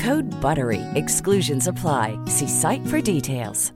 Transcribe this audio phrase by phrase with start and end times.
[0.00, 0.80] Code BUTTERY.
[0.94, 2.18] Exclusions apply.
[2.24, 3.72] See site for details.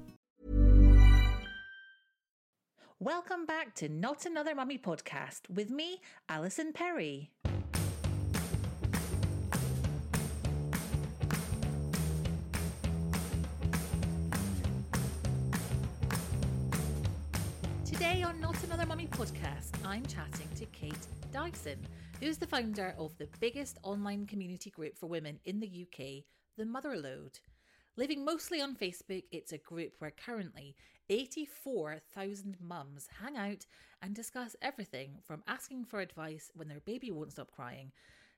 [2.98, 7.30] Welcome back to Not Another Mummy podcast with me, Alison Perry.
[17.84, 21.78] Today on Not Another Mummy podcast, I'm chatting to Kate Dyson,
[22.20, 26.24] who's the founder of the biggest online community group for women in the UK,
[26.56, 27.40] the Motherload.
[27.96, 30.74] Living mostly on Facebook, it's a group where currently
[31.10, 33.66] 84,000 mums hang out
[34.02, 37.92] and discuss everything from asking for advice when their baby won't stop crying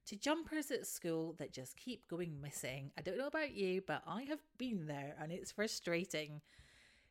[0.06, 2.92] to jumpers at school that just keep going missing.
[2.96, 6.40] I don't know about you, but I have been there and it's frustrating.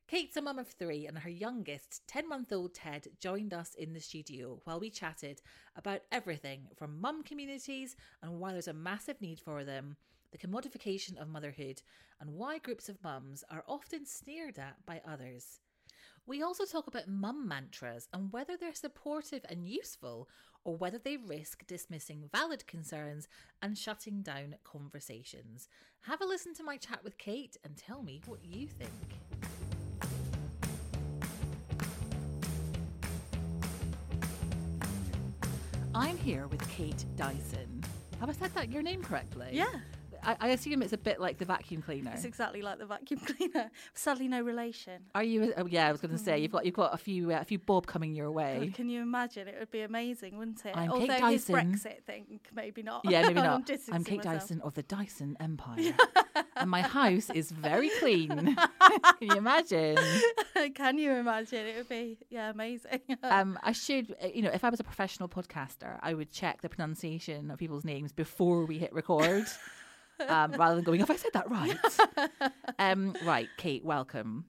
[0.08, 3.94] Kate's a mum of three, and her youngest, 10 month old Ted, joined us in
[3.94, 5.42] the studio while we chatted
[5.75, 9.95] about everything from mum communities and why there's a massive need for them,
[10.31, 11.81] the commodification of motherhood,
[12.22, 15.59] and why groups of mums are often sneered at by others.
[16.28, 20.30] We also talk about mum mantras and whether they're supportive and useful
[20.64, 23.27] or whether they risk dismissing valid concerns
[23.64, 25.67] and shutting down conversations.
[26.02, 29.34] Have a listen to my chat with Kate and tell me what you think.
[36.25, 37.83] Here with Kate Dyson.
[38.19, 39.49] Have I said that your name correctly?
[39.52, 39.65] Yeah.
[40.25, 42.11] I, I assume it's a bit like the vacuum cleaner.
[42.13, 43.69] It's exactly like the vacuum cleaner.
[43.93, 45.03] Sadly, no relation.
[45.13, 45.53] Are you?
[45.58, 47.45] Oh, yeah, I was going to say you've got you've got a few uh, a
[47.45, 48.59] few bob coming your way.
[48.65, 49.47] God, can you imagine?
[49.47, 50.75] It would be amazing, wouldn't it?
[50.75, 51.73] I'm Although Kate his Dyson.
[51.73, 53.02] Brexit thing, maybe not.
[53.05, 53.71] Yeah, maybe I'm not.
[53.91, 54.41] I'm Kate myself.
[54.41, 55.95] Dyson of the Dyson Empire,
[56.55, 58.55] and my house is very clean.
[58.55, 59.97] Can you imagine?
[60.73, 61.65] can you imagine?
[61.65, 63.02] It would be yeah, amazing.
[63.23, 66.61] Um, I should, uh, you know, if I was a professional podcaster, I would check
[66.61, 69.45] the pronunciation of people's names before we hit record,
[70.27, 71.77] um, rather than going, "Have I said that right?"
[72.80, 74.45] um, right, Kate, welcome.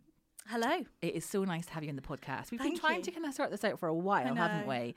[0.49, 0.85] Hello.
[1.03, 2.53] It is so nice to have you in the podcast.
[2.53, 3.03] We've been trying you.
[3.03, 4.95] to kind of sort this out for a while, know, haven't we?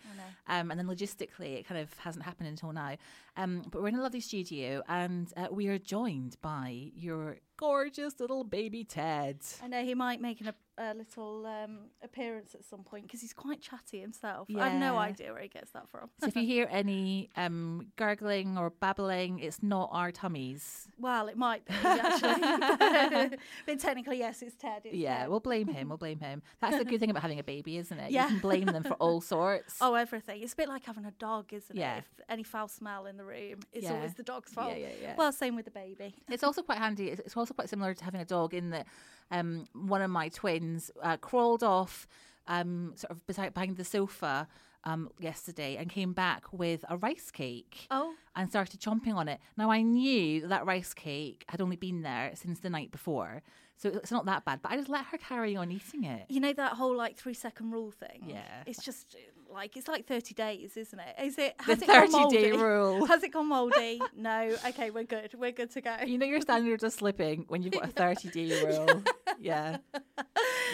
[0.48, 2.98] Um, and then logistically, it kind of hasn't happened until now.
[3.40, 8.20] Um, but we're in a lovely studio, and uh, we are joined by your gorgeous
[8.20, 9.40] little baby Ted.
[9.64, 13.34] I know he might make an, a little um, appearance at some point because he's
[13.34, 14.48] quite chatty himself.
[14.58, 16.10] I have no idea where he gets that from.
[16.22, 20.88] So if you hear any um, gurgling or babbling, it's not our tummies.
[20.98, 24.82] well, it might be actually, but technically, yes, it's Ted.
[24.86, 25.30] It's Yeah, Ted.
[25.30, 25.90] we'll blame him.
[25.90, 26.42] We'll blame him.
[26.62, 28.12] That's the good thing about having a baby, isn't it?
[28.12, 28.24] Yeah.
[28.24, 29.78] You can blame them for all sorts.
[29.82, 30.42] Oh, everything.
[30.42, 31.98] It's a bit like having a dog, isn't Yeah.
[31.98, 32.04] it?
[32.18, 33.94] If any foul smell in the room, it's Yeah.
[33.96, 34.76] always the dog's fault.
[34.78, 35.16] yeah, yeah.
[35.18, 36.16] Well, same with the baby.
[36.30, 37.06] It's also quite handy.
[37.12, 38.86] It's it's also quite similar to having a dog in that
[39.32, 42.08] um, one of my twins uh, crawled off
[42.48, 44.48] um, sort of beside behind the sofa
[44.86, 47.88] um, yesterday and came back with a rice cake.
[47.92, 48.14] Oh.
[48.36, 49.40] And started chomping on it.
[49.58, 53.42] Now I knew that, that rice cake had only been there since the night before,
[53.80, 54.62] so it's not that bad.
[54.62, 56.26] But I just let her carry on eating it.
[56.30, 58.26] You know that whole like three second rule thing?
[58.28, 58.44] Yeah.
[58.68, 59.16] It's just
[59.52, 61.16] like it's like thirty days, isn't it?
[61.24, 62.52] Is it The has it gone 30-day mouldy?
[62.52, 63.06] rule.
[63.08, 64.00] Has it gone mouldy?
[64.16, 64.56] no.
[64.68, 65.34] Okay, we're good.
[65.34, 65.96] We're good to go.
[66.06, 69.02] You know your standards are slipping when you've got a 30 day rule.
[69.40, 69.78] Yeah.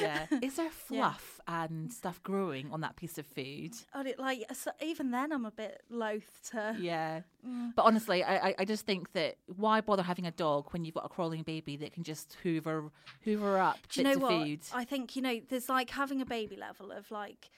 [0.01, 0.25] Yeah.
[0.41, 3.73] Is there fluff and stuff growing on that piece of food?
[3.93, 7.21] And it like so even then I'm a bit loath to Yeah.
[7.47, 7.73] Mm.
[7.75, 11.05] But honestly, I, I- just think that why bother having a dog when you've got
[11.05, 12.91] a crawling baby that can just hoover
[13.23, 14.43] hoover up Do you bits know of what?
[14.45, 14.59] food?
[14.73, 17.49] I think you know there's like having a baby level of like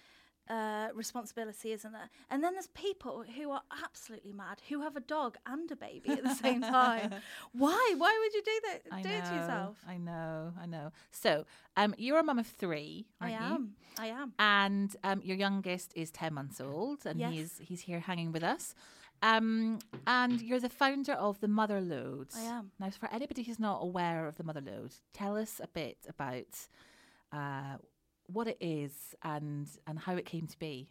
[0.50, 2.10] uh, responsibility, isn't there?
[2.30, 6.10] And then there's people who are absolutely mad who have a dog and a baby
[6.12, 7.16] at the same time.
[7.54, 7.94] Why?
[7.98, 8.82] Why would you do that?
[8.92, 9.78] I do know, it to yourself.
[9.88, 10.92] I know, I know.
[11.12, 11.46] So,
[11.76, 13.56] um, you're a mum of three, I aren't you?
[13.56, 13.76] am.
[14.00, 14.34] I am.
[14.40, 17.34] And um, your youngest is ten months old, and Yes.
[17.34, 18.76] he's he's here hanging with us.
[19.24, 22.28] Um, and you're the founder of the Motherload.
[22.38, 22.70] I am.
[22.80, 26.68] Now, for anybody who's not aware of the Motherload, tell us a bit about
[27.34, 27.78] uh,
[28.28, 30.90] what it is and and how it came to be.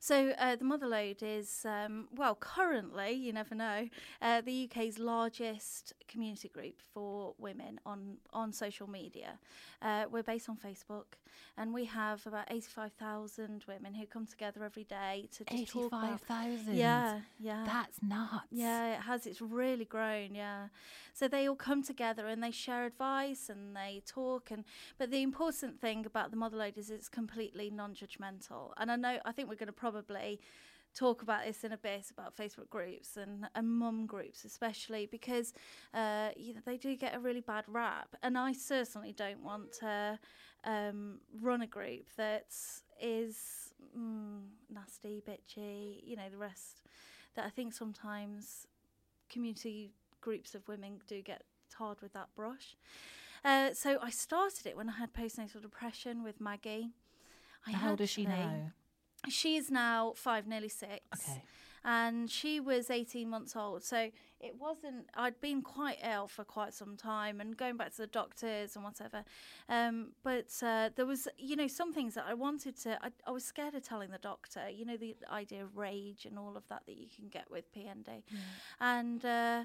[0.00, 3.88] So uh, the Motherload is, um, well, currently, you never know,
[4.20, 9.38] uh, the UK's largest community group for women on on social media.
[9.80, 11.16] Uh, we're based on Facebook,
[11.56, 15.86] and we have about eighty-five thousand women who come together every day to just talk
[15.88, 16.04] about.
[16.04, 16.76] Eighty-five thousand.
[16.76, 17.64] Yeah, yeah.
[17.66, 18.46] That's nuts.
[18.50, 19.26] Yeah, it has.
[19.26, 20.34] It's really grown.
[20.34, 20.68] Yeah,
[21.12, 24.50] so they all come together and they share advice and they talk.
[24.50, 24.64] And
[24.98, 28.72] but the important thing about the Motherload is it's completely non-judgmental.
[28.76, 30.40] And I know I think we're going to probably
[30.94, 35.52] talk about this in a bit about Facebook groups and, and mum groups, especially because
[35.94, 38.16] uh, you know, they do get a really bad rap.
[38.22, 40.18] And I certainly don't want to
[40.64, 42.54] um, run a group that
[43.00, 44.40] is mm,
[44.70, 46.82] nasty, bitchy, you know, the rest
[47.34, 48.66] that I think sometimes
[49.30, 49.90] community
[50.20, 52.76] groups of women do get tarred with that brush.
[53.44, 56.90] Uh, so I started it when I had postnatal depression with Maggie.
[57.66, 58.72] I How old is she actually-
[59.24, 59.30] now?
[59.30, 61.02] She is now five, nearly six.
[61.14, 61.42] Okay.
[61.84, 63.82] And she was 18 months old.
[63.82, 64.10] So
[64.42, 68.06] it wasn't, I'd been quite ill for quite some time and going back to the
[68.06, 69.24] doctors and whatever.
[69.68, 73.30] Um, but uh, there was, you know, some things that I wanted to, I, I
[73.32, 76.66] was scared of telling the doctor, you know, the idea of rage and all of
[76.68, 78.22] that that you can get with PND.
[78.80, 79.64] And, uh,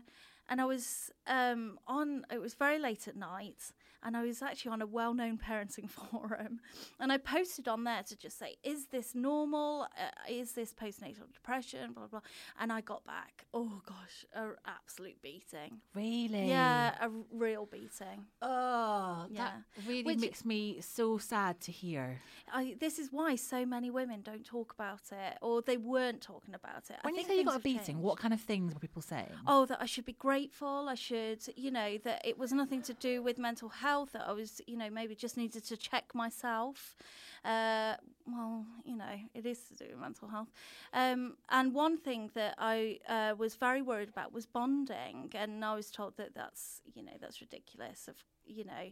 [0.50, 3.72] and I was um, on, it was very late at night,
[4.04, 6.60] and I was actually on a well known parenting forum.
[7.00, 9.88] And I posted on there to just say, is this normal?
[9.98, 11.94] Uh, is this postnatal depression?
[11.94, 12.30] Blah, blah, blah.
[12.60, 15.82] And I got back, oh gosh, an absolute beating.
[15.96, 16.48] Really?
[16.50, 18.26] Yeah, a real beating.
[18.42, 19.52] Oh, Yeah.
[19.76, 22.20] that really Which- makes me so sad to hear.
[22.54, 26.54] I, this is why so many women don't talk about it, or they weren't talking
[26.54, 26.98] about it.
[27.02, 28.02] When I you think say you got a beating, changed.
[28.02, 29.30] what kind of things were people saying?
[29.46, 30.88] Oh, that I should be grateful.
[30.88, 33.87] I should, you know, that it was nothing to do with mental health.
[34.14, 36.96] That I was, you know, maybe just needed to check myself.
[37.44, 37.94] Uh,
[38.26, 40.52] well, you know, it is to do with mental health.
[40.94, 45.74] Um, and one thing that I uh, was very worried about was bonding, and I
[45.76, 48.08] was told that that's, you know, that's ridiculous.
[48.08, 48.92] Of, you know.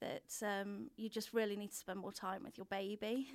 [0.00, 3.28] That um, you just really need to spend more time with your baby.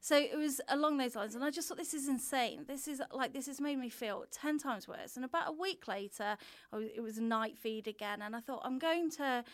[0.00, 2.64] So it was along those lines, and I just thought this is insane.
[2.66, 5.14] This is like this has made me feel ten times worse.
[5.14, 6.36] And about a week later,
[6.72, 9.44] I was, it was night feed again, and I thought I'm going to,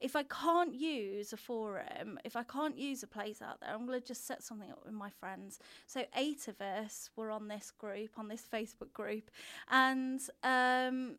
[0.00, 3.86] if I can't use a forum, if I can't use a place out there, I'm
[3.86, 5.58] going to just set something up with my friends.
[5.86, 9.30] So eight of us were on this group, on this Facebook group,
[9.70, 11.16] and um,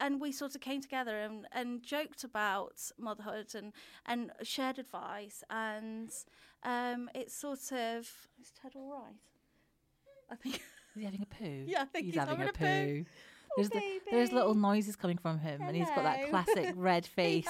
[0.00, 3.72] and we sort of came together and, and joked about motherhood and,
[4.06, 6.10] and shared advice and
[6.64, 8.10] um, it's sort of
[8.40, 9.14] is Ted all right?
[10.30, 10.56] I think
[10.96, 11.64] Is he having a poo?
[11.66, 13.04] Yeah, I think he's, he's having, having a a poo.
[13.04, 13.10] poo.
[13.56, 17.46] There's, the, there's little noises coming from him, and he's got that classic red face.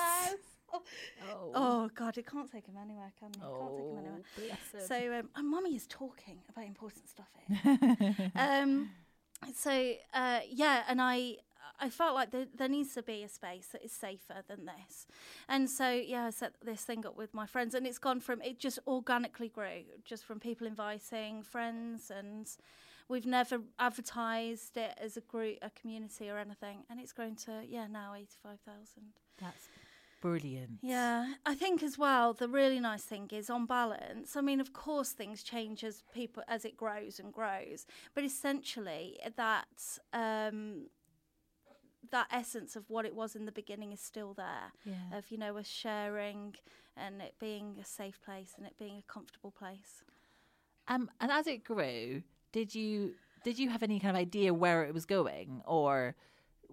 [0.74, 0.82] Oh.
[1.30, 1.52] Oh.
[1.54, 3.40] oh God, it can't take him anywhere, can it?
[3.40, 4.22] Can't take him anywhere.
[4.36, 4.88] bless him.
[4.88, 8.32] So um, and mummy is talking about important stuff here.
[8.36, 8.90] um,
[9.54, 11.36] so uh, yeah, and I
[11.80, 15.06] I felt like there, there needs to be a space that is safer than this,
[15.48, 18.40] and so yeah, I set this thing up with my friends, and it's gone from
[18.42, 22.48] it just organically grew, just from people inviting friends, and
[23.08, 27.62] we've never advertised it as a group, a community, or anything, and it's grown to
[27.68, 29.12] yeah now eighty five thousand.
[29.40, 29.68] That's
[30.24, 30.78] brilliant.
[30.80, 34.36] Yeah, I think as well the really nice thing is on balance.
[34.36, 39.18] I mean, of course, things change as people as it grows and grows, but essentially
[39.36, 40.86] that um,
[42.10, 44.72] that essence of what it was in the beginning is still there.
[44.86, 45.18] Yeah.
[45.18, 46.54] Of you know us sharing
[46.96, 50.04] and it being a safe place and it being a comfortable place.
[50.88, 53.12] Um, and as it grew, did you
[53.44, 56.16] did you have any kind of idea where it was going, or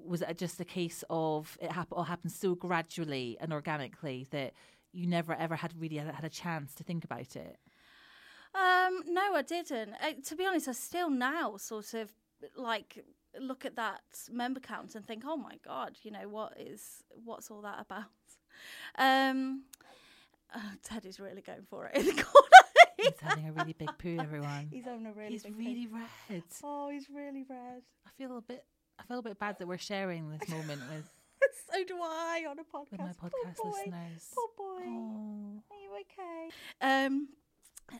[0.05, 4.53] was it just a case of it hap- all happened so gradually and organically that
[4.91, 7.57] you never ever had really had a chance to think about it?
[8.53, 9.93] Um, no, I didn't.
[10.01, 12.11] Uh, to be honest, I still now sort of
[12.55, 13.03] like
[13.39, 17.49] look at that member count and think, oh my god, you know what is what's
[17.49, 18.05] all that about?
[18.97, 19.63] Um,
[20.83, 22.47] Ted is really going for it in the corner.
[22.97, 24.67] He's having a really big poo, everyone.
[24.71, 25.31] He's having a really poo.
[25.31, 25.97] He's big really poo.
[26.29, 26.43] red.
[26.63, 27.81] Oh, he's really red.
[28.05, 28.63] I feel a bit.
[29.01, 31.05] I feel a bit bad that we're sharing this moment with
[31.73, 32.91] so do I on a podcast.
[32.91, 33.69] with my Poor podcast boy.
[33.71, 34.29] listeners.
[34.35, 34.83] Poor boy.
[34.85, 35.63] Oh.
[35.71, 36.49] Are you okay?
[36.81, 37.29] Um,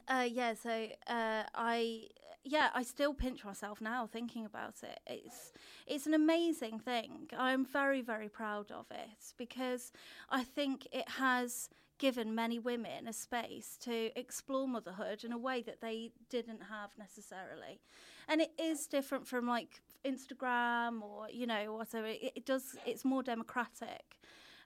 [0.07, 0.53] uh, yeah.
[0.53, 2.03] So, uh, I,
[2.43, 4.99] yeah, I still pinch myself now thinking about it.
[5.07, 5.53] It's,
[5.87, 7.29] it's an amazing thing.
[7.35, 9.91] I'm very, very proud of it because
[10.29, 11.67] I think it has
[11.97, 16.91] given many women a space to explore motherhood in a way that they didn't have
[16.97, 17.79] necessarily.
[18.27, 22.07] And it is different from like Instagram or you know whatever.
[22.07, 22.75] It, it does.
[22.85, 24.17] It's more democratic.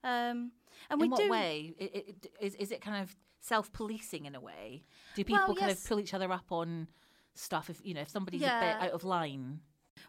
[0.04, 0.52] Um,
[0.90, 1.30] and we in what do.
[1.30, 1.74] way?
[1.80, 4.84] I- I- d- is, is it kind of self policing in a way?
[5.16, 5.82] Do people Well, kind yes.
[5.84, 6.88] of pull each other up on
[7.34, 9.62] stuff if you know if somebody's a bit out of line?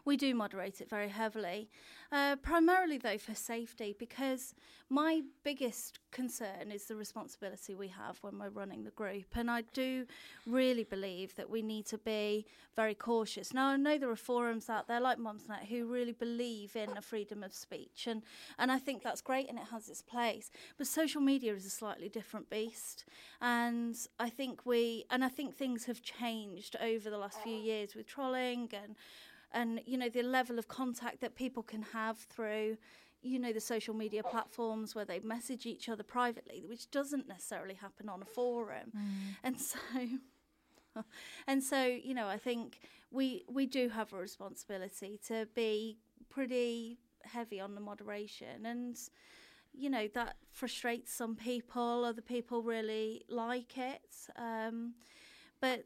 [0.07, 1.69] We do moderate it very heavily,
[2.13, 4.55] uh, primarily though for safety, because
[4.89, 9.25] my biggest concern is the responsibility we have when we're running the group.
[9.35, 10.05] And I do
[10.45, 13.53] really believe that we need to be very cautious.
[13.53, 17.01] Now, I know there are forums out there like Mumsnet who really believe in a
[17.01, 18.21] freedom of speech, and,
[18.57, 20.51] and I think that's great and it has its place.
[20.77, 23.03] But social media is a slightly different beast.
[23.41, 27.93] And I think we, and I think things have changed over the last few years
[27.93, 28.95] with trolling and
[29.51, 32.77] and you know the level of contact that people can have through
[33.21, 37.75] you know the social media platforms where they message each other privately which doesn't necessarily
[37.75, 38.91] happen on a forum.
[39.43, 39.77] And so
[41.47, 42.79] and so you know i think
[43.11, 48.97] we we do have a responsibility to be pretty heavy on the moderation and
[49.77, 54.01] you know that frustrates some people other people really like it.
[54.35, 54.95] Um,
[55.61, 55.85] but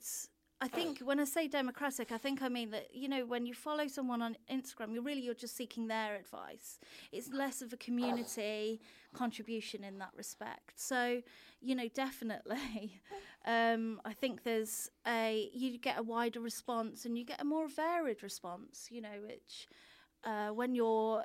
[0.63, 3.53] I think when I say democratic, I think I mean that you know when you
[3.53, 6.79] follow someone on Instagram, you're really you're just seeking their advice.
[7.11, 8.79] It's less of a community
[9.13, 10.73] contribution in that respect.
[10.79, 11.21] So
[11.61, 13.01] you know definitely,
[13.45, 17.67] um, I think there's a you get a wider response and you get a more
[17.67, 18.87] varied response.
[18.91, 19.67] You know which.
[20.23, 21.23] Uh, when you're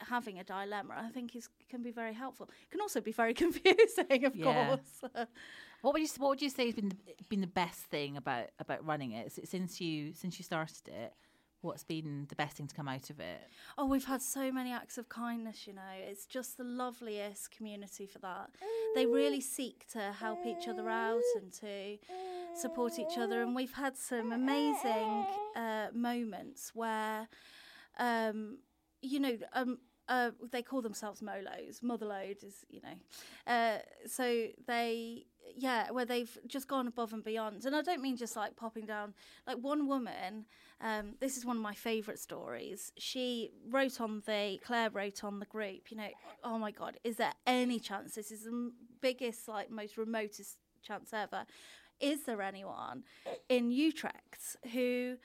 [0.00, 2.48] having a dilemma, I think is can be very helpful.
[2.62, 4.76] It can also be very confusing, of Yeah.
[4.76, 5.02] course.
[5.82, 6.96] What would you What would you say has been the,
[7.28, 11.14] been the best thing about about running it since you since you started it?
[11.62, 13.40] What's been the best thing to come out of it?
[13.76, 15.82] Oh, we've had so many acts of kindness, you know.
[15.98, 18.50] It's just the loveliest community for that.
[18.94, 21.98] They really seek to help each other out and to
[22.54, 23.42] support each other.
[23.42, 27.26] And we've had some amazing uh, moments where,
[27.98, 28.58] um,
[29.02, 29.78] you know, um,
[30.08, 31.80] uh, they call themselves Molos.
[31.82, 33.52] Motherload is, you know.
[33.52, 37.64] Uh, so they, yeah, where they've just gone above and beyond.
[37.64, 39.14] And I don't mean just like popping down.
[39.46, 40.46] Like one woman,
[40.80, 42.92] um, this is one of my favourite stories.
[42.98, 46.08] She wrote on the, Claire wrote on the group, you know,
[46.44, 48.14] oh my God, is there any chance?
[48.14, 51.44] This is the biggest, like, most remotest chance ever.
[52.00, 53.04] Is there anyone
[53.48, 55.16] in Utrecht who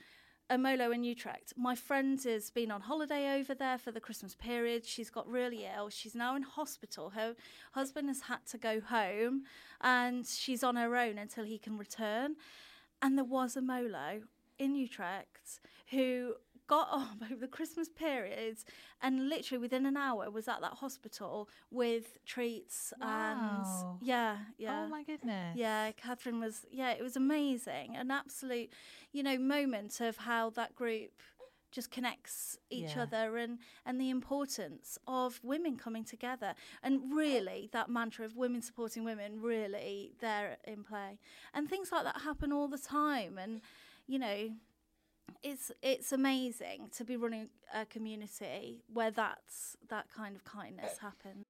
[0.52, 1.54] a Molo in Utrecht.
[1.56, 4.84] My friend has been on holiday over there for the Christmas period.
[4.84, 5.88] She's got really ill.
[5.88, 7.08] She's now in hospital.
[7.08, 7.34] Her
[7.72, 9.44] husband has had to go home
[9.80, 12.36] and she's on her own until he can return.
[13.00, 14.24] And there was a Molo
[14.58, 16.34] in Utrecht who
[16.74, 18.56] got on over the Christmas period
[19.02, 23.08] and literally within an hour was at that hospital with treats Wow.
[23.42, 23.66] and
[24.12, 24.84] yeah, yeah.
[24.84, 25.56] Oh my goodness!
[25.64, 26.56] Yeah, Catherine was.
[26.80, 27.88] Yeah, it was amazing.
[28.02, 28.70] An absolute,
[29.16, 31.12] you know, moment of how that group
[31.70, 33.02] just connects each Yeah.
[33.04, 36.50] other and and the importance of women coming together
[36.82, 41.18] and really that mantra of women supporting women really there in play
[41.54, 43.62] and things like that happen all the time and
[44.06, 44.40] you know
[45.42, 51.44] it's it's amazing to be running a community where that's that kind of kindness happens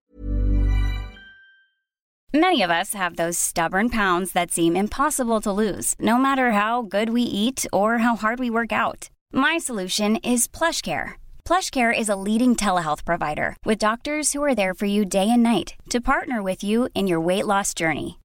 [2.35, 6.81] Many of us have those stubborn pounds that seem impossible to lose, no matter how
[6.81, 9.11] good we eat or how hard we work out.
[9.35, 11.21] My solution is PlushCare.
[11.45, 15.43] PlushCare is a leading telehealth provider with doctors who are there for you day and
[15.43, 18.19] night to partner with you in your weight loss journey.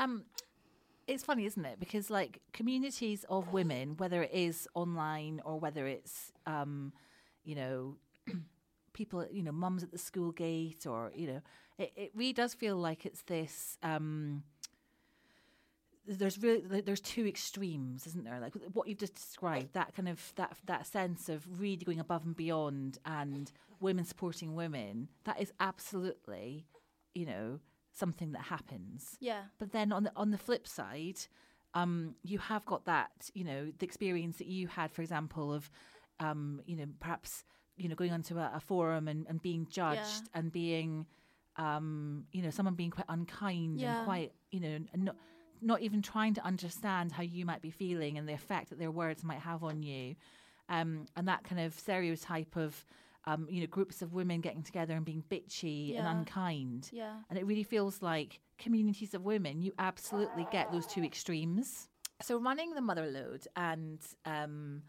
[0.00, 0.24] Um,
[1.06, 1.78] it's funny, isn't it?
[1.78, 6.92] Because like communities of women, whether it is online or whether it's um,
[7.44, 7.96] you know,
[8.92, 11.40] people, you know, mums at the school gate, or you know,
[11.78, 13.76] it, it really does feel like it's this.
[13.82, 14.42] Um,
[16.06, 18.40] there's really there's two extremes, isn't there?
[18.40, 22.24] Like what you've just described, that kind of that that sense of really going above
[22.24, 25.08] and beyond, and women supporting women.
[25.24, 26.66] That is absolutely,
[27.14, 27.60] you know,
[27.92, 29.16] something that happens.
[29.20, 31.18] yeah But then on the on the flip side,
[31.74, 35.70] um, you have got that, you know, the experience that you had, for example, of,
[36.18, 37.44] um, you know, perhaps,
[37.76, 40.40] you know, going onto a, a forum and, and being judged Yeah.
[40.40, 41.06] and being,
[41.56, 43.88] um, you know, someone being quite unkind Yeah.
[43.88, 45.16] and quite, you know, and not,
[45.62, 48.90] not even trying to understand how you might be feeling and the effect that their
[48.90, 50.16] words might have on you.
[50.68, 52.84] Um, and that kind of stereotype of,
[53.26, 56.88] um, you know, groups of women getting together and being bitchy and unkind.
[56.92, 57.16] Yeah.
[57.28, 61.88] And it really feels like communities of women, you absolutely get those two extremes.
[62.22, 64.82] So running the Motherload and um,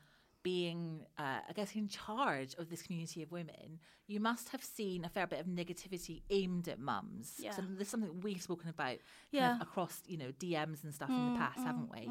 [0.44, 5.06] being, uh, I guess, in charge of this community of women, you must have seen
[5.06, 7.36] a fair bit of negativity aimed at mums.
[7.38, 7.52] Yeah.
[7.52, 8.98] So there's something we've spoken about
[9.32, 9.52] Yeah.
[9.52, 12.10] Mm, of across, you know, DMs and stuff in the past, haven't we?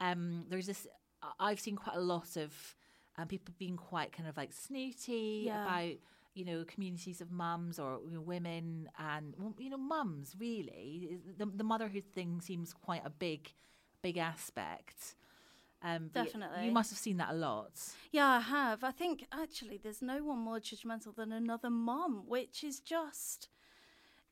[0.00, 0.86] Um, there's this,
[1.38, 2.52] I've seen quite a lot of
[3.20, 5.56] um, people being quite kind of like snooty Yeah.
[5.64, 5.92] about
[6.34, 11.46] you know communities of mums or you know, women and you know mums really the,
[11.46, 13.52] the motherhood thing seems quite a big
[14.02, 15.14] big aspect
[15.82, 16.66] um Definitely.
[16.66, 17.72] you must have seen that a lot
[18.12, 18.84] Yeah, I have.
[18.84, 23.48] I think actually there's no one more judgmental than another mom, which is just,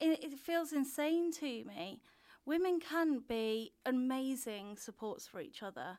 [0.01, 2.01] it, it feels insane to me.
[2.45, 5.99] Women can be amazing supports for each other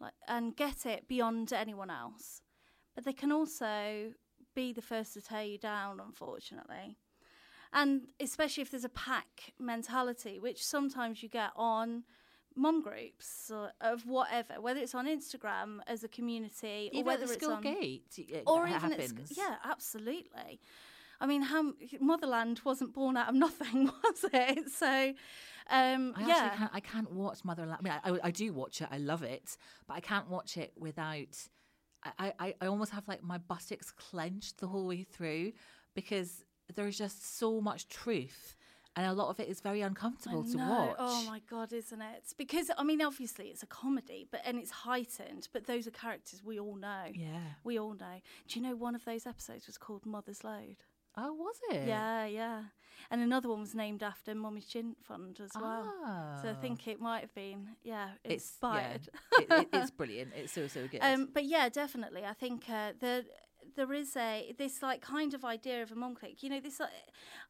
[0.00, 2.42] like, and get it beyond anyone else,
[2.94, 4.12] but they can also
[4.54, 6.98] be the first to tear you down, unfortunately.
[7.72, 12.04] And especially if there's a pack mentality, which sometimes you get on
[12.54, 17.22] mom groups or of whatever, whether it's on Instagram as a community or even whether
[17.24, 20.60] at the it's on gate it, or even at happens sc- yeah, absolutely.
[21.20, 24.70] I mean, how Motherland wasn't born out of nothing, was it?
[24.70, 25.14] So,
[25.70, 26.70] um, I yeah, actually can't.
[26.74, 27.76] I can't watch Motherland.
[27.78, 28.88] I mean, I, I, I do watch it.
[28.90, 29.56] I love it,
[29.88, 31.36] but I can't watch it without.
[32.18, 35.52] I, I, I almost have like my buttocks clenched the whole way through
[35.94, 36.44] because
[36.74, 38.54] there's just so much truth,
[38.94, 40.96] and a lot of it is very uncomfortable to No, watch.
[41.00, 42.32] Oh my god, isn't it?
[42.38, 45.48] Because I mean, obviously it's a comedy, but and it's heightened.
[45.52, 47.06] But those are characters we all know.
[47.12, 47.40] Yeah.
[47.64, 48.20] we all know.
[48.46, 50.76] Do you know one of those episodes was called Mother's Load?
[51.16, 51.86] Oh, was it?
[51.86, 52.62] Yeah, yeah.
[53.10, 55.84] And another one was named after Mummy's Chin Fund as well.
[56.42, 56.56] So I Ah.
[56.60, 59.08] think it might have been, yeah, It's inspired.
[59.38, 60.32] Yeah, it, it, it's brilliant.
[60.34, 61.00] It's so so good.
[61.02, 62.24] Um, but yeah, definitely.
[62.24, 63.24] I think uh, the
[63.76, 66.42] there is a this like kind of idea of a mum clique.
[66.42, 66.80] You know, this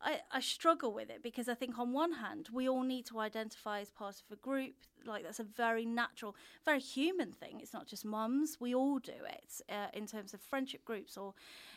[0.03, 3.21] I I struggle with it because I think on one hand we all need to
[3.21, 4.75] identify as part of a group.
[5.05, 6.35] Like that's a very natural,
[6.65, 7.61] very human thing.
[7.61, 8.59] It's not just mums.
[8.61, 11.33] We all do it uh, in terms of friendship groups or,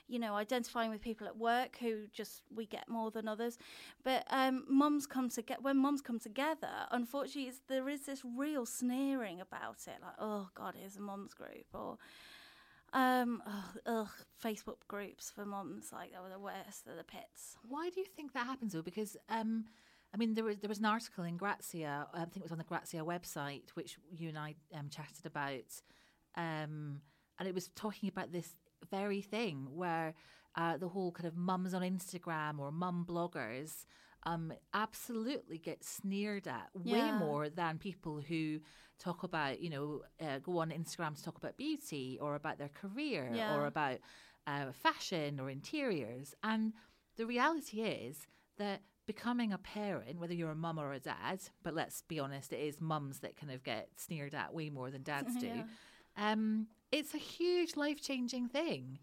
[0.08, 3.60] you know, identifying with people at work who just we get more than others.
[4.04, 6.88] But um, mums come to get when mums come together.
[6.90, 9.98] Unfortunately, there is this real sneering about it.
[10.02, 11.98] Like, oh God, here's a mums group or.
[12.92, 14.10] Um, ugh, ugh,
[14.44, 17.56] Facebook groups for mums, like, they were the worst, they're the pits.
[17.68, 18.82] Why do you think that happens though?
[18.82, 19.66] Because um,
[20.14, 22.08] I mean, there was there was an article in Grazia.
[22.14, 25.82] I think it was on the Grazia website, which you and I um, chatted about,
[26.36, 27.02] um,
[27.38, 28.56] and it was talking about this
[28.90, 30.16] very thing where
[30.56, 33.86] uh, the whole kind of mums on Instagram or mum bloggers
[34.24, 37.18] um, absolutely get sneered at way Yeah.
[37.18, 38.60] more than people who
[38.98, 42.70] talk about, you know, uh, go on Instagram to talk about beauty or about their
[42.70, 43.56] career Yeah.
[43.56, 44.00] or about
[44.48, 46.34] uh, fashion or interiors.
[46.44, 46.74] And
[47.16, 48.28] the reality is
[48.58, 52.52] that becoming a parent, whether you're a mum or a dad, but let's be honest,
[52.54, 55.48] it is mums that kind of get sneered at way more than dads do.
[55.48, 55.64] Yeah.
[56.18, 59.00] Um, it's a huge life changing thing.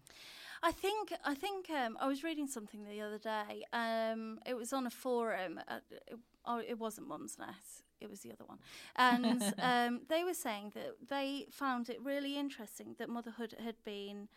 [0.63, 3.65] I think I think um, I was reading something the other day.
[3.73, 5.59] Um, it was on a forum.
[5.67, 7.83] Uh, it, oh, it wasn't Mumsnet.
[7.99, 8.59] It was the other one,
[8.95, 14.27] and um, they were saying that they found it really interesting that motherhood had been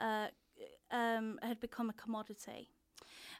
[0.00, 0.28] uh,
[0.90, 2.70] um, had become a commodity.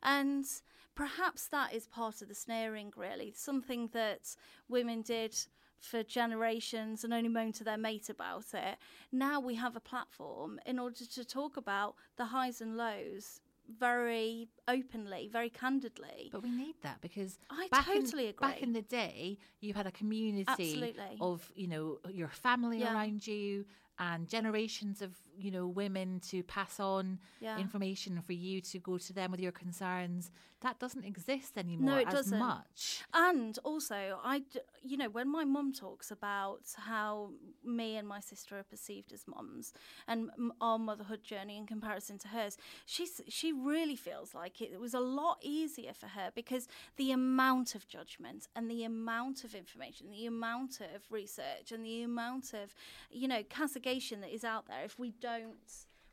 [0.03, 0.47] And
[0.95, 3.33] perhaps that is part of the snaring, really.
[3.37, 4.35] Something that
[4.69, 5.37] women did
[5.81, 8.77] for generations and only moan to their mate about it.
[9.11, 13.41] Now we have a platform in order to talk about the highs and lows
[13.79, 16.29] very openly, very candidly.
[16.33, 19.87] But we need that because I back in- totally Back in the day, you had
[19.87, 21.17] a community Absolutely.
[21.21, 22.95] of you know your family Yeah.
[22.95, 23.65] around you
[23.99, 27.59] and generations of you know women to pass on Yeah.
[27.59, 30.31] information for you to go to them with your concerns.
[30.61, 32.39] That doesn't exist anymore no, it doesn't.
[32.39, 33.03] much.
[33.15, 34.43] And also, i
[34.83, 37.31] you know, when my mum talks about how
[37.65, 39.73] me and my sister are perceived as mums
[40.09, 44.95] and our motherhood journey in comparison to hers, she's she really feels like it was
[44.95, 50.11] a lot easier for her because the amount of judgment and the amount of information,
[50.11, 52.75] the amount of research and the amount of,
[53.11, 55.30] you know, castigation that is out there if we don't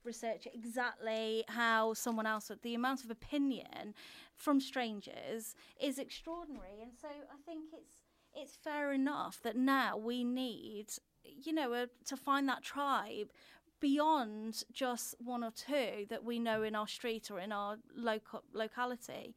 [0.04, 3.94] research exactly how someone else the amount of opinion
[4.36, 8.04] from strangers is extraordinary and so i think it's
[8.38, 10.88] it's fair enough that now we need,
[11.24, 13.32] you know, a, to find that tribe
[13.80, 18.44] beyond just one or two that we know in our street or in our local
[18.54, 19.36] locality.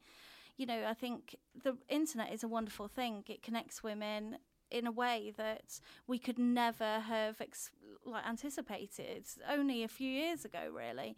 [0.57, 3.23] You know, I think the internet is a wonderful thing.
[3.27, 4.37] It connects women
[4.71, 7.71] in a way that we could never have ex-
[8.05, 11.15] like anticipated only a few years ago, really.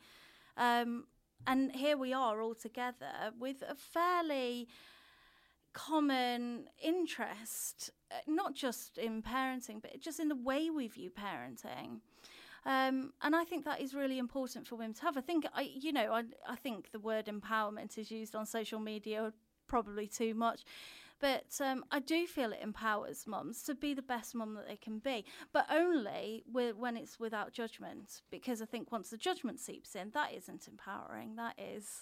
[0.57, 1.05] Um,
[1.45, 4.67] and here we are all together with a fairly
[5.73, 11.99] common interest, uh, not just in parenting, but just in the way we view parenting.
[12.65, 15.17] Um, and I think that is really important for women to have.
[15.17, 18.79] I think, I, you know, I, I think the word empowerment is used on social
[18.79, 19.33] media
[19.67, 20.63] probably too much.
[21.23, 24.75] But um, I do feel it empowers mums to be the best mum that they
[24.75, 28.21] can be, but only with, when it's without judgment.
[28.29, 31.37] Because I think once the judgment seeps in, that isn't empowering.
[31.37, 32.01] That is,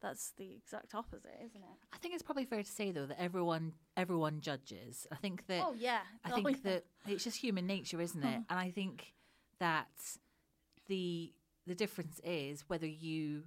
[0.00, 1.78] that's the exact opposite, isn't it?
[1.92, 5.06] I think it's probably fair to say though that everyone everyone judges.
[5.12, 6.70] I think that Oh yeah, I Oh, think yeah.
[6.70, 8.40] that it's just human nature, isn't it?
[8.48, 9.12] And I think
[9.58, 9.90] that
[10.88, 11.34] the
[11.66, 13.42] the difference is whether you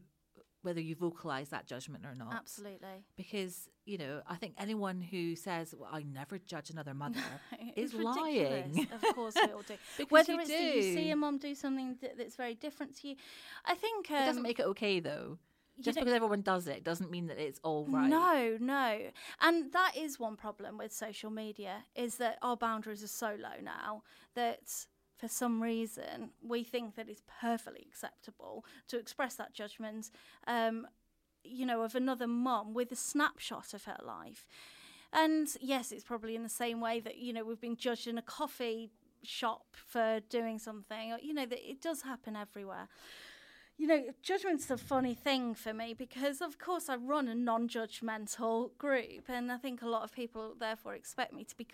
[0.63, 2.33] whether you vocalize that judgment or not.
[2.33, 3.05] absolutely.
[3.15, 7.19] Because you know, I think anyone who says, "Well, I never judge another mother,"
[7.75, 8.15] is ridiculous.
[8.75, 8.87] lying.
[8.91, 9.75] Of course, we all do.
[9.97, 10.55] Because Whether you it's do.
[10.55, 13.15] you see a mom do something that, that's very different to you,
[13.65, 15.37] I think um, it doesn't make it okay though.
[15.81, 18.07] Just because everyone does it doesn't mean that it's all right.
[18.07, 18.99] No, no.
[19.41, 23.59] And that is one problem with social media is that our boundaries are so low
[23.63, 24.03] now
[24.35, 24.85] that
[25.23, 30.11] for some reason we think that it's perfectly acceptable to express that judgment
[30.47, 30.85] um,
[31.45, 34.45] you know of another mum with a snapshot of her life.
[35.13, 38.17] And yes, it's probably in the same way that you know we've been judged in
[38.17, 38.89] a coffee
[39.23, 41.15] shop for doing something.
[41.21, 42.89] You know that it does happen everywhere
[43.77, 47.67] you know, judgment's a funny thing for me because, of course, I run a non
[47.67, 51.67] judgmental group, and I think a lot of people therefore expect me to be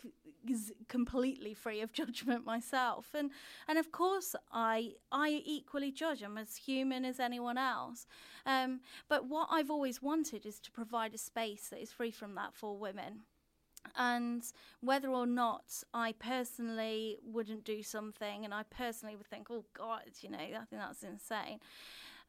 [0.47, 3.09] c- completely free of judgment myself.
[3.13, 3.31] And,
[3.67, 6.21] and of course, I, I equally judge.
[6.21, 8.07] I'm as human as anyone else.
[8.45, 12.35] Um, but what I've always wanted is to provide a space that is free from
[12.35, 13.23] that for women
[13.95, 14.43] and
[14.81, 20.09] whether or not I personally wouldn't do something, and I personally would think, oh God,
[20.21, 21.59] you know, I think that's insane,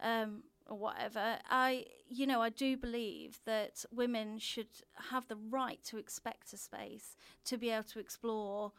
[0.01, 1.39] um, or whatever.
[1.49, 4.69] I, you know, I do believe that women should
[5.11, 8.73] have the right to expect a space to be able to explore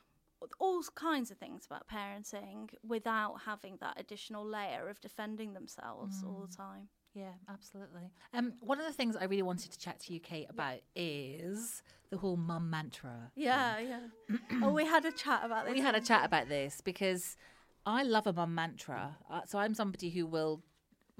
[0.59, 6.47] all kinds of things about parenting without having that additional layer of defending themselves all
[6.49, 6.87] the time.
[7.13, 8.09] Yeah, absolutely.
[8.33, 11.83] Um, one of the things I really wanted to chat to you, Kate, about is
[12.11, 13.31] the whole mum mantra.
[13.35, 14.37] Yeah, yeah.
[14.61, 15.73] oh, we had a chat about this.
[15.73, 17.37] We had a chat about this because
[17.85, 19.17] I love a mum mantra.
[19.29, 20.61] Uh, so I'm somebody who will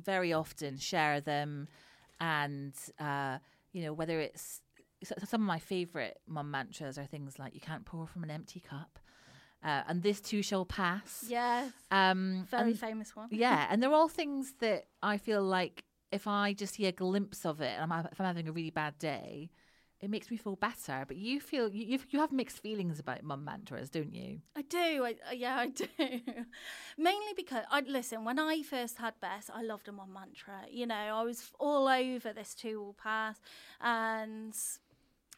[0.03, 1.67] very often share them,
[2.19, 3.37] and uh,
[3.71, 4.61] you know whether it's
[5.03, 8.29] so- some of my favourite mum mantras are things like "You can't pour from an
[8.31, 8.99] empty cup,"
[9.63, 11.71] uh, and "This too shall pass." Yes.
[11.89, 13.29] Um, Very and- famous one.
[13.31, 17.45] yeah, and they're all things that I feel like if I just see a glimpse
[17.45, 19.49] of it, and I'm, if I'm having a really bad day,
[20.01, 21.05] it makes me feel better.
[21.07, 24.41] But you feel you you've, mixed feelings about mum mantras, don't you?
[24.55, 25.05] I do.
[25.05, 25.85] I, uh, yeah, I do.
[26.97, 28.25] Mainly because I listen.
[28.25, 30.61] When I first had Bess, I loved him on mantra.
[30.69, 33.39] You know, I was all over this too will pass,
[33.79, 34.55] and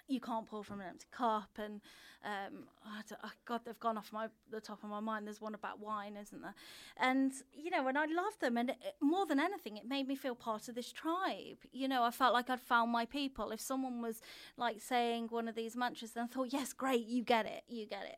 [0.07, 1.49] you can't pour from an empty cup.
[1.57, 1.81] And
[2.23, 5.27] um, oh, God, they've gone off my the top of my mind.
[5.27, 6.55] There's one about wine, isn't there?
[6.97, 8.57] And you know, and I loved them.
[8.57, 11.57] And it, more than anything, it made me feel part of this tribe.
[11.71, 13.51] You know, I felt like I'd found my people.
[13.51, 14.21] If someone was
[14.57, 17.85] like saying one of these mantras, then I thought, yes, great, you get it, you
[17.85, 18.17] get it.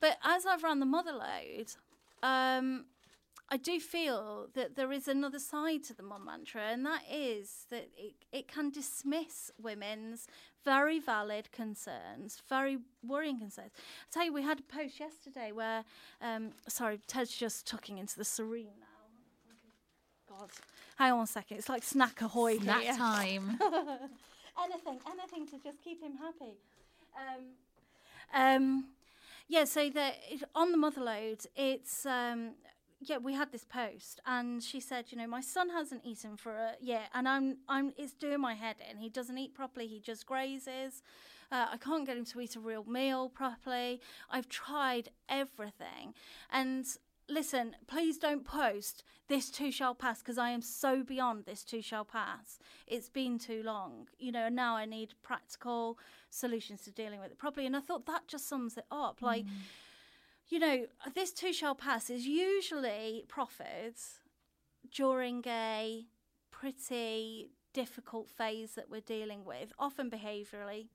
[0.00, 1.76] But as I've run the motherload,
[2.22, 2.86] um,
[3.50, 7.66] I do feel that there is another side to the mum mantra, and that is
[7.70, 10.26] that it, it can dismiss women's
[10.64, 13.70] very valid concerns, very worrying concerns.
[13.76, 15.84] I tell you, we had a post yesterday where,
[16.22, 20.36] um, sorry, Ted's just tucking into the serene now.
[20.38, 20.50] God,
[20.96, 21.58] hang on a second.
[21.58, 22.96] It's like snack ahoy Snack here.
[22.96, 23.58] time.
[24.64, 26.54] anything, anything to just keep him happy.
[27.14, 27.44] Um,
[28.34, 28.84] um,
[29.48, 30.12] yeah, so the
[30.54, 32.52] on the motherload, it's um,
[33.08, 36.52] yeah, we had this post, and she said, you know, my son hasn't eaten for
[36.52, 38.98] a yeah, and I'm I'm it's doing my head in.
[38.98, 39.86] He doesn't eat properly.
[39.86, 41.02] He just grazes.
[41.52, 44.00] Uh, I can't get him to eat a real meal properly.
[44.30, 46.14] I've tried everything,
[46.50, 46.86] and
[47.28, 51.80] listen, please don't post this too shall pass because I am so beyond this too
[51.80, 52.58] shall pass.
[52.86, 55.98] It's been too long, you know, and now I need practical
[56.30, 57.66] solutions to dealing with it properly.
[57.66, 59.22] And I thought that just sums it up.
[59.22, 59.46] Like,
[60.48, 63.94] you know, this too shall pass is usually proffered
[64.92, 66.04] during a
[66.50, 70.88] pretty difficult phase that we're dealing with, often behaviourally,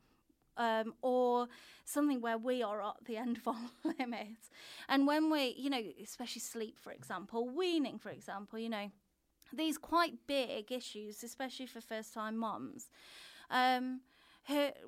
[0.57, 1.47] um, or
[1.85, 4.49] something where we are at the end of our limits.
[4.87, 8.91] And when we, you know, especially sleep, for example, weaning, for example, you know,
[9.51, 12.89] these quite big issues, especially for first time moms.
[13.49, 14.01] Um,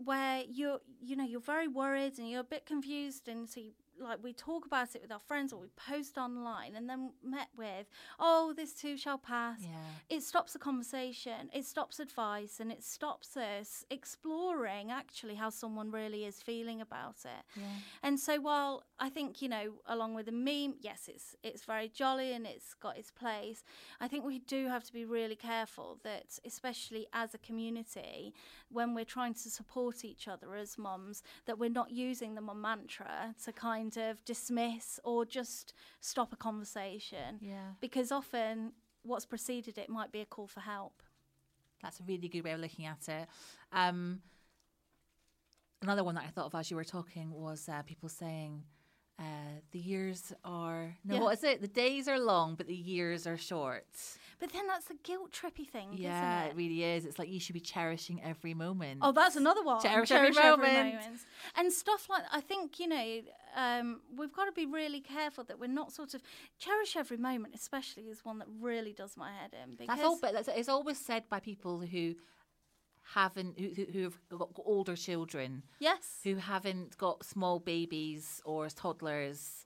[0.04, 3.72] where you're, you know, you're very worried and you're a bit confused, and so you
[4.00, 7.48] like we talk about it with our friends or we post online and then met
[7.58, 7.88] with
[8.20, 9.60] oh this too shall pass.
[9.62, 10.16] Yeah.
[10.18, 15.92] it stops the conversation it stops advice and it stops us exploring actually how someone
[15.92, 17.62] really is feeling about it.
[18.04, 21.90] And so while i think you know along with the meme yes it's it's very
[21.90, 23.64] jolly and it's got its place
[24.00, 28.34] i think we do have to be really careful that especially as a community
[28.70, 32.62] when we're trying to support each other as moms that we're not using the mom
[32.62, 37.72] mantra to kind of dismiss or just stop a conversation Yeah.
[37.80, 41.02] because often what's preceded it might be a call for help
[41.82, 43.28] That's a really good way of looking at it.
[43.72, 44.22] Um,
[45.82, 48.64] another one that I thought of as you were talking was uh, people saying
[49.22, 51.22] uh, the years are no, Yeah.
[51.22, 51.62] what is it?
[51.62, 53.86] The days are long, but the years are short.
[54.40, 57.06] but then that's a guilt trippy thing Yeah, isn't it Yeah, it really is.
[57.06, 59.00] It's like you should be cherishing every moment.
[59.04, 59.80] Oh, that's another one.
[59.82, 60.74] Cherish every moment.
[60.74, 61.26] moments.
[61.56, 63.22] And stuff like I think you know
[63.56, 66.22] um, we've got to be really careful that we're not sort of
[66.58, 67.54] cherish every moment.
[67.54, 70.18] Especially is one that really does my head in because That's all.
[70.20, 72.16] But that's, it's always said by people who
[73.14, 79.66] haven't who who- who've got older children yes, who haven't got small babies or toddlers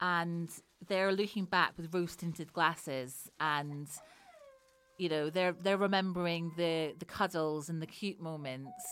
[0.00, 0.48] and
[0.86, 3.88] they're looking back with rose tinted glasses and
[4.96, 8.82] you know they're they're remembering the the cuddles and the cute moments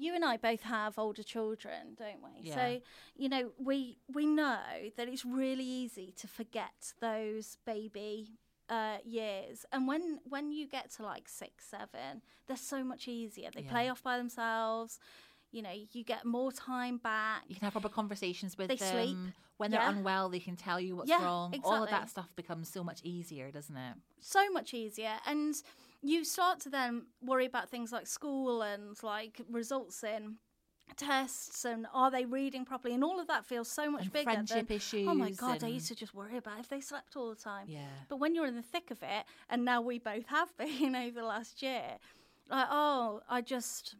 [0.00, 2.48] you and I both have older children, don't we?
[2.48, 2.54] Yeah.
[2.54, 2.80] So
[3.16, 4.60] you know we we know
[4.96, 8.38] that it's really easy to forget those baby.
[8.68, 9.64] Uh, years.
[9.72, 13.48] And when when you get to like six seven they're so much easier.
[13.54, 14.98] They play off by themselves.
[15.52, 17.44] You know you get more time back.
[17.48, 18.92] You can have proper conversations with They them.
[19.06, 19.16] Sleep.
[19.56, 19.88] when they're Yeah.
[19.90, 21.58] unwell they can tell you what's Yeah, wrong.
[21.64, 23.94] All of that stuff becomes so much easier doesn't it?
[24.20, 25.16] So much easier.
[25.26, 25.54] And
[26.02, 30.36] you start to then worry about things like school and like results in
[30.96, 34.24] tests and are they reading properly and all of that feels so much And bigger
[34.24, 37.30] friendship than, oh my god i used to just worry about if they slept all
[37.30, 37.86] the time Yeah.
[38.08, 41.20] but when you're in the thick of it and now we both have been over
[41.20, 41.98] the last year
[42.50, 43.96] like oh i just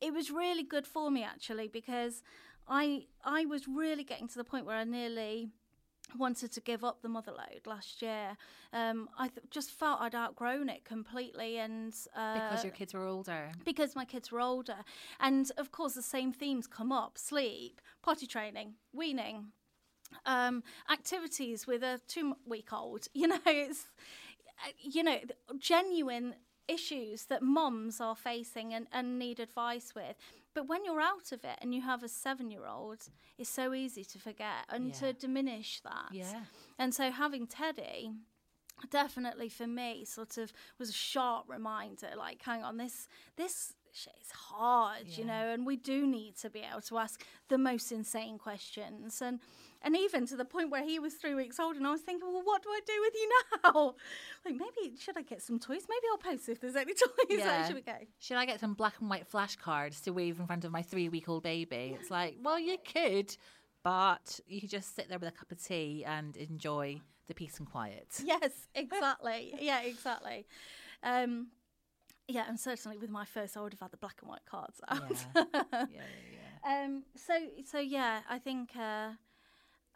[0.00, 2.22] it was really good for me actually because
[2.68, 5.48] i i was really getting to the point where i nearly
[6.18, 8.36] wanted to give up the mother load last year.
[8.72, 13.06] Um, I th- just felt I'd outgrown it completely, and uh, because your kids were
[13.06, 14.76] older because my kids were older,
[15.20, 19.46] and of course the same themes come up: sleep, potty training, weaning,
[20.26, 23.08] um, activities with a two-week-old.
[23.14, 23.86] You know, it's
[24.64, 25.18] uh, you know
[25.58, 26.34] genuine
[26.68, 30.16] issues that moms are facing and, and need advice with.
[30.54, 33.74] But when you're out of it and you have a seven year old, it's so
[33.74, 34.92] easy to forget and Yeah.
[35.00, 36.08] to diminish that.
[36.12, 36.44] Yeah.
[36.78, 38.12] And so having Teddy
[38.90, 44.12] definitely for me sort of was a sharp reminder like hang on this this shit
[44.20, 47.92] is hard you know and we do need to be able to ask the most
[47.92, 49.38] insane questions and
[49.84, 52.26] and even to the point where he was three weeks old and I was thinking
[52.32, 53.30] well what do I do with you
[53.64, 53.94] now
[54.44, 57.38] like maybe should I get some toys maybe I'll post if there's any toys like,
[57.38, 57.66] Yeah.
[57.66, 60.64] should we go Should I get some black and white flashcards to wave in front
[60.64, 61.96] of my three week old baby?
[61.98, 63.36] It's like, well, you could,
[63.82, 67.58] but you could just sit there with a cup of tea and enjoy the peace
[67.58, 68.08] and quiet.
[68.24, 70.46] yes exactly yeah exactly
[71.02, 71.48] um
[72.28, 74.80] yeah and certainly with my first I would have had the black and white cards
[74.88, 75.02] out
[75.34, 75.44] Yeah.
[75.72, 76.00] yeah, yeah,
[76.32, 76.84] yeah.
[76.84, 77.02] Um.
[77.16, 79.10] So so yeah, I think uh,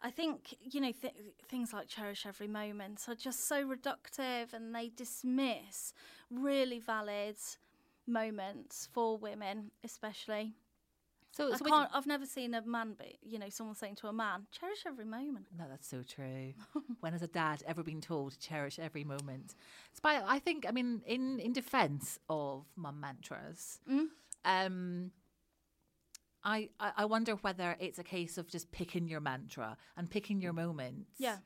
[0.01, 1.13] I think you know th-
[1.47, 5.93] things like cherish every moment are just so reductive, and they dismiss
[6.31, 7.37] really valid
[8.07, 10.53] moments for women, especially.
[11.31, 11.89] So, I so would can't.
[11.93, 15.05] I've never seen a man be, you know, someone saying to a man, "Cherish every
[15.05, 16.53] moment." No, that's so true.
[17.01, 19.53] when has a dad ever been told to cherish every moment?
[19.91, 24.07] It's by, I think, I mean, in, in defense of mum mantras, Mm.
[24.43, 25.11] um,
[26.43, 30.53] I, I wonder whether it's a case of just picking your mantra and picking your
[30.53, 31.11] moments.
[31.17, 31.37] Yeah.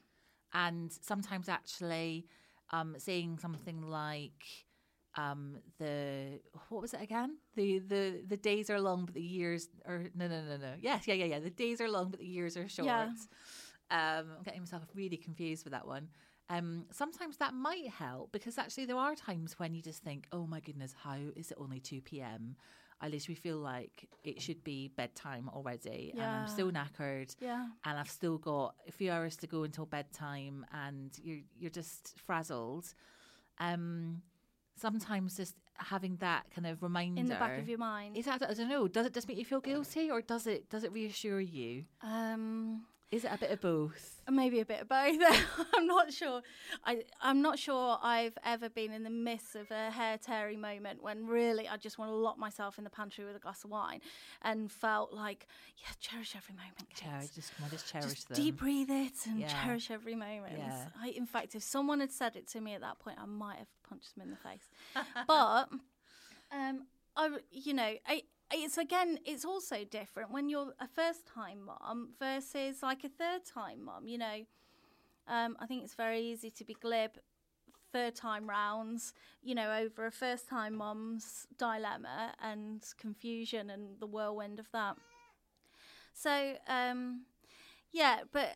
[0.54, 2.28] And sometimes actually
[2.72, 4.46] um, saying something like,
[5.16, 7.38] um, the what was it again?
[7.56, 10.74] The the the days are long, but the years are no no no no.
[10.82, 11.40] Yes, yeah yeah yeah.
[11.40, 12.88] The days are long, but the years are short.
[12.88, 13.10] Yeah.
[13.92, 16.10] Um, I'm getting myself really confused with that one.
[16.50, 20.46] Um, sometimes that might help because actually there are times when you just think, oh
[20.46, 22.56] my goodness, how is it only two p.m.
[23.04, 27.68] I literally feel like it should be bedtime already, and I'm still knackered Yeah.
[27.84, 32.14] and I've still got a few hours to go until bedtime, and you're you're just
[32.26, 32.86] frazzled.
[33.60, 34.22] Um,
[34.76, 38.16] sometimes just having that kind of reminder in the back of your mind.
[38.18, 38.88] Is that I don't know.
[38.88, 41.84] Does it just make you feel guilty, or does it does it reassure you?
[42.02, 44.10] Um, Is it a bit of both?
[44.32, 45.18] maybe a bit of both.
[45.76, 46.42] I'm not sure.
[46.84, 51.04] I I'm not sure I've ever been in the midst of a hair tearing moment
[51.04, 53.70] when really I just want to lock myself in the pantry with a glass of
[53.70, 54.02] wine,
[54.42, 55.46] and felt like
[55.78, 56.90] yeah, cherish every moment.
[56.96, 57.08] Kate.
[57.10, 58.36] Cherish, just on, just cherish Just them.
[58.38, 59.64] deep breathe it and Yeah.
[59.64, 60.54] cherish every moment.
[60.58, 60.86] Yeah.
[61.00, 63.58] I, in fact, if someone had said it to me at that point, I might
[63.58, 64.70] have punched them in the face.
[65.28, 65.70] but
[66.52, 68.24] um, I, you know, I,
[68.54, 73.46] it's again, it's also different when you're a first time mom versus like a third
[73.46, 74.08] time mom.
[74.08, 74.46] You know,
[75.28, 77.12] um, I think it's very easy to be glib
[77.92, 84.08] third time rounds, you know, over a first time mom's dilemma and confusion and the
[84.08, 84.98] whirlwind of that.
[86.14, 87.22] So, um,
[87.92, 88.56] yeah, but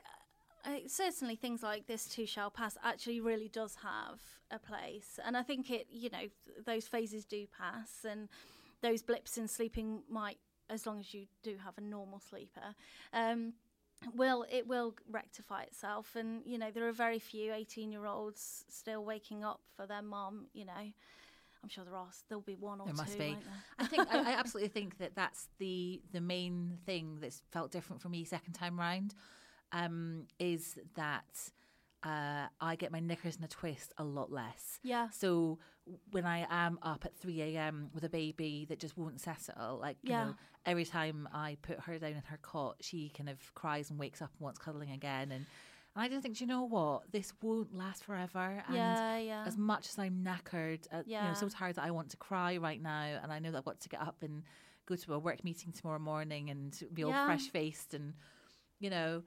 [0.66, 4.20] uh, certainly things like this too shall pass actually really does have
[4.52, 5.20] a place.
[5.24, 8.28] And I think it, you know, th- those phases do pass and
[8.82, 10.38] those blips in sleeping might,
[10.70, 12.76] as long as you do have a normal sleeper,
[13.14, 13.54] um,
[14.16, 16.16] will it will rectify itself.
[16.16, 20.02] And you know there are very few 18 year olds still waking up for their
[20.02, 20.92] mom you know.
[21.64, 23.36] I'm sure there are there'll be one or There two must be.
[23.80, 28.02] I think I, I absolutely think that that's the the main thing that's felt different
[28.02, 29.16] for me second time round,
[29.72, 31.52] um, is that
[32.04, 34.80] uh, I get my knickers in a twist a lot less.
[34.84, 35.10] Yeah.
[35.10, 35.60] So
[36.12, 37.90] when I am up at three a.m.
[37.94, 40.26] with a baby that just won't settle, like you Yeah.
[40.26, 44.00] know, every time I put her down in her cot, she kind of cries and
[44.00, 45.46] wakes up and wants cuddling again, and.
[45.96, 47.12] And I just think, do you know what?
[47.12, 48.64] This won't last forever.
[48.68, 49.44] And Yeah, yeah.
[49.48, 52.58] as much as I'm knackered, uh, you know, so tired that I want to cry
[52.58, 54.44] right now, and I know that I've got to get up and
[54.86, 57.26] go to a work meeting tomorrow morning and be all Yeah.
[57.26, 58.14] fresh faced, and
[58.80, 59.24] you know.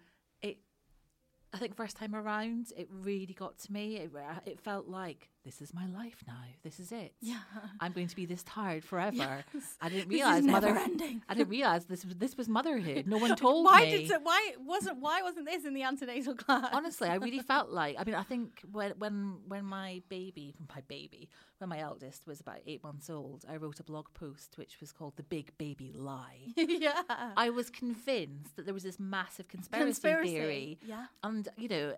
[1.52, 3.96] I think first time around, it really got to me.
[3.96, 6.34] It, uh, it felt like this is my life now.
[6.62, 7.14] This is it.
[7.20, 7.38] Yeah.
[7.80, 9.16] I'm going to be this tired forever.
[9.16, 9.76] Yes.
[9.80, 10.68] I didn't realize mother.
[10.68, 11.22] ending.
[11.28, 13.06] I didn't realize this was this was motherhood.
[13.06, 13.90] No one told why me.
[13.90, 16.68] did it, why wasn't why wasn't this in the antenatal class?
[16.72, 17.96] Honestly, I really felt like.
[17.98, 22.40] I mean, I think when when when my baby, my baby, when my eldest was
[22.40, 25.92] about eight months old, I wrote a blog post which was called "The Big Baby
[25.94, 27.02] Lie." yeah.
[27.36, 31.06] I was convinced that there was this massive conspiracy, Conspiracy, theory, yeah.
[31.22, 31.94] and you know,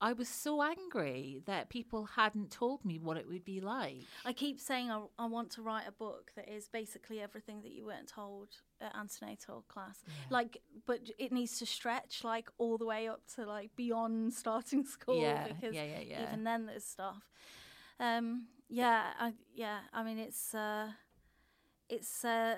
[0.00, 4.06] I was so angry that people hadn't told me what it would be like.
[4.24, 7.72] I keep saying I, I want to write a book that is basically everything that
[7.72, 8.48] you weren't told
[8.80, 9.98] at antenatal class.
[10.30, 14.84] Like, but it needs to stretch like all the way up to like beyond starting
[14.84, 15.20] school.
[15.20, 16.22] Yeah, because yeah, yeah, yeah.
[16.28, 17.22] Even then, there's stuff.
[17.98, 19.80] Um, yeah, I, yeah.
[19.92, 20.88] I mean, it's uh,
[21.90, 22.56] it's uh,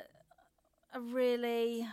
[0.94, 1.88] a really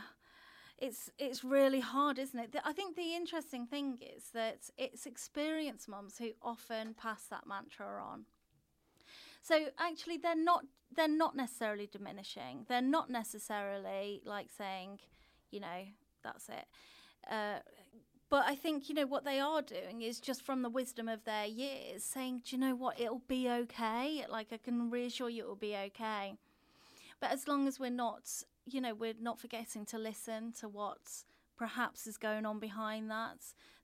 [0.81, 2.55] it's it's really hard, isn't it?
[2.63, 8.03] I think the interesting thing is that it's experienced mums who often pass that mantra
[8.03, 8.25] on.
[9.41, 10.65] So actually, they're not
[10.95, 12.65] they're not necessarily diminishing.
[12.67, 14.99] They're not necessarily like saying,
[15.51, 15.85] you know,
[16.23, 16.65] that's it.
[17.29, 17.59] Uh,
[18.29, 21.25] but I think you know what they are doing is just from the wisdom of
[21.25, 24.23] their years, saying, do you know what, it'll be okay.
[24.29, 26.35] Like I can reassure you, it'll be okay.
[27.19, 28.31] But as long as we're not,
[28.73, 31.23] you know, we're not forgetting to listen to what
[31.57, 33.37] perhaps is going on behind that,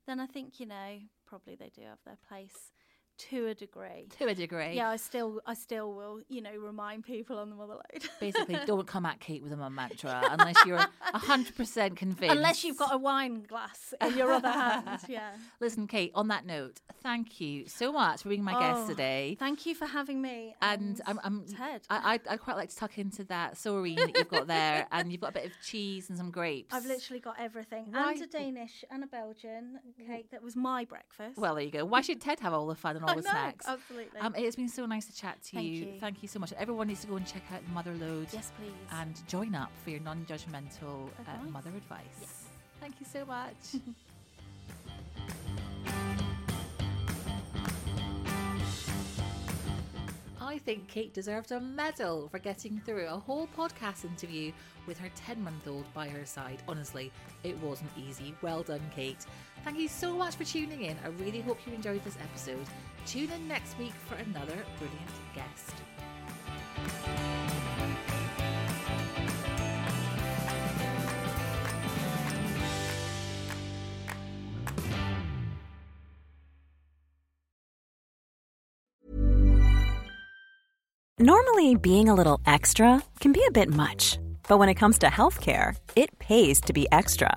[0.06, 2.72] then I think, you know, probably they do have their place
[3.18, 4.08] to a degree.
[4.18, 7.56] To a degree, Yeah, I still, I still will, you know, remind people on the
[7.56, 8.08] motherload.
[8.20, 12.34] Basically, don't come at Kate with a mum mantra unless you're hundred percent convinced.
[12.36, 15.00] Unless you've got a wine glass in your other hand.
[15.08, 15.30] Yeah.
[15.60, 16.10] Listen, Kate.
[16.14, 19.36] On that note, thank you so much for being my guest Oh, today.
[19.38, 20.54] Thank you for having me.
[20.60, 21.82] And I'm, I'm Ted.
[21.88, 25.10] I, I'd, I'd quite like to tuck into that soreen that you've got there, and
[25.12, 26.74] you've got a bit of cheese and some grapes.
[26.74, 27.86] I've literally got everything.
[27.90, 31.38] Why- And a Danish and a Belgian cake that was my breakfast.
[31.38, 31.84] Well, there you go.
[31.84, 33.66] Why should Ted have all the fun and all the know, snacks?
[33.68, 34.20] absolutely.
[34.20, 35.72] Um, it's been so nice to chat to Thank you.
[35.72, 35.88] you.
[36.00, 36.52] Thank you so much.
[36.58, 38.32] Everyone needs to go and check out Motherload.
[38.32, 38.72] yes, please.
[38.92, 42.04] And join up for your non-judgmental uh, mother advice.
[42.20, 42.44] Yes.
[42.80, 43.54] Thank you so much.
[50.40, 54.52] I think Kate deserves a medal for getting through a whole podcast interview
[54.86, 56.62] with her 10 month old by her side.
[56.68, 57.10] Honestly,
[57.42, 58.34] it wasn't easy.
[58.42, 59.26] Well done, Kate.
[59.66, 60.96] Thank you so much for tuning in.
[61.04, 62.64] I really hope you enjoyed this episode.
[63.04, 65.74] Tune in next week for another brilliant guest.
[81.18, 85.08] Normally, being a little extra can be a bit much, but when it comes to
[85.08, 87.36] healthcare, it pays to be extra.